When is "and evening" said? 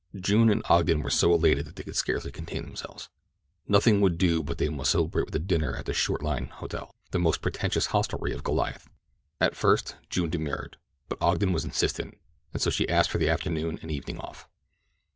13.83-14.17